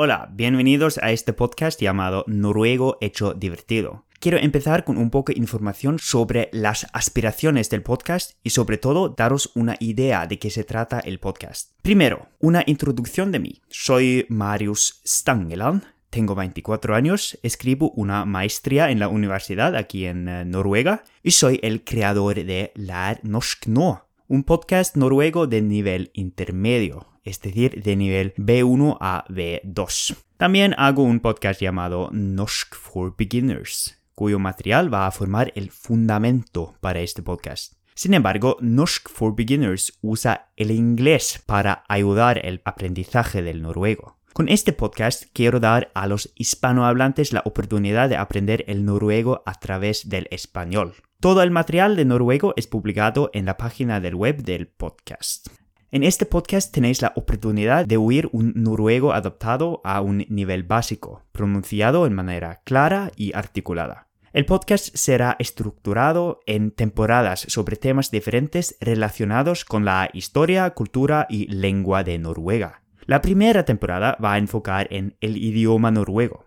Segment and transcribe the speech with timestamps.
[0.00, 4.04] Hola, bienvenidos a este podcast llamado Noruego Hecho Divertido.
[4.20, 9.08] Quiero empezar con un poco de información sobre las aspiraciones del podcast y sobre todo
[9.08, 11.72] daros una idea de qué se trata el podcast.
[11.82, 13.60] Primero, una introducción de mí.
[13.70, 20.44] Soy Marius Stangeland, tengo 24 años, escribo una maestría en la universidad aquí en eh,
[20.44, 27.17] Noruega y soy el creador de Lær norsk nå, un podcast noruego de nivel intermedio
[27.28, 30.16] es decir, de nivel B1 a B2.
[30.36, 36.74] También hago un podcast llamado Norsk for Beginners, cuyo material va a formar el fundamento
[36.80, 37.74] para este podcast.
[37.94, 44.18] Sin embargo, Norsk for Beginners usa el inglés para ayudar el aprendizaje del noruego.
[44.32, 49.54] Con este podcast quiero dar a los hispanohablantes la oportunidad de aprender el noruego a
[49.54, 50.94] través del español.
[51.20, 55.48] Todo el material de noruego es publicado en la página del web del podcast.
[55.90, 61.22] En este podcast tenéis la oportunidad de oír un noruego adaptado a un nivel básico,
[61.32, 64.06] pronunciado en manera clara y articulada.
[64.34, 71.46] El podcast será estructurado en temporadas sobre temas diferentes relacionados con la historia, cultura y
[71.46, 72.82] lengua de Noruega.
[73.06, 76.44] La primera temporada va a enfocar en el idioma noruego,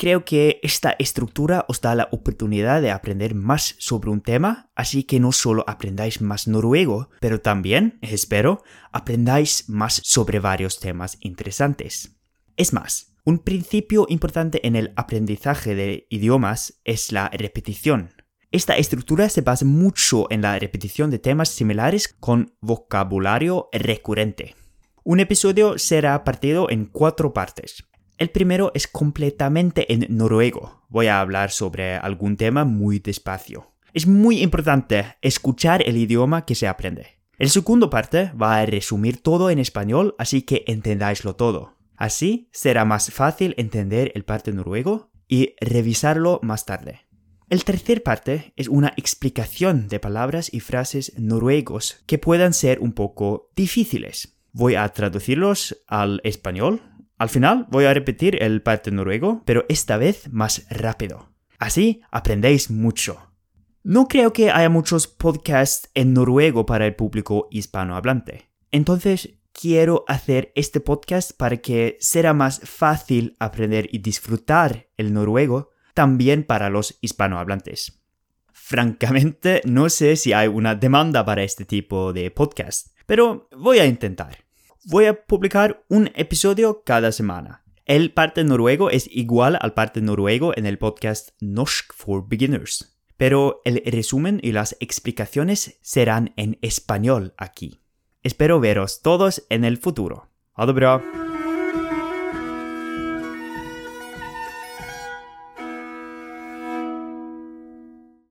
[0.00, 5.02] Creo que esta estructura os da la oportunidad de aprender más sobre un tema, así
[5.04, 8.62] que no solo aprendáis más noruego, pero también, espero,
[8.92, 12.16] aprendáis más sobre varios temas interesantes.
[12.56, 18.14] Es más, un principio importante en el aprendizaje de idiomas es la repetición.
[18.52, 24.56] Esta estructura se basa mucho en la repetición de temas similares con vocabulario recurrente.
[25.04, 27.84] Un episodio será partido en cuatro partes.
[28.20, 30.84] El primero es completamente en noruego.
[30.90, 33.72] Voy a hablar sobre algún tema muy despacio.
[33.94, 37.18] Es muy importante escuchar el idioma que se aprende.
[37.38, 41.78] El segundo parte va a resumir todo en español, así que entendáislo todo.
[41.96, 47.06] Así será más fácil entender el parte noruego y revisarlo más tarde.
[47.48, 52.92] El tercer parte es una explicación de palabras y frases noruegos que puedan ser un
[52.92, 54.36] poco difíciles.
[54.52, 56.82] Voy a traducirlos al español
[57.20, 61.28] al final voy a repetir el parte noruego, pero esta vez más rápido.
[61.58, 63.30] Así aprendéis mucho.
[63.82, 68.48] No creo que haya muchos podcasts en noruego para el público hispanohablante.
[68.70, 75.72] Entonces quiero hacer este podcast para que sea más fácil aprender y disfrutar el noruego
[75.92, 78.00] también para los hispanohablantes.
[78.50, 83.84] Francamente, no sé si hay una demanda para este tipo de podcast, pero voy a
[83.84, 84.49] intentar
[84.84, 87.62] voy a publicar un episodio cada semana.
[87.84, 93.60] El parte noruego es igual al parte noruego en el podcast Norsk for Beginners, pero
[93.64, 97.80] el resumen y las explicaciones serán en español aquí.
[98.22, 100.28] Espero veros todos en el futuro.
[100.54, 100.66] Ha